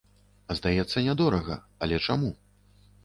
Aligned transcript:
Здаецца 0.59 1.03
нядорага, 1.07 1.59
але 1.87 2.01
чаму? 2.09 2.33